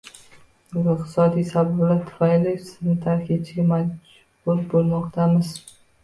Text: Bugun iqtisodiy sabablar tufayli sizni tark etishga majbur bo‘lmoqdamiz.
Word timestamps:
Bugun 0.75 0.93
iqtisodiy 0.99 1.43
sabablar 1.49 1.99
tufayli 2.07 2.53
sizni 2.67 2.95
tark 3.03 3.29
etishga 3.35 3.65
majbur 3.73 4.63
bo‘lmoqdamiz. 4.73 5.53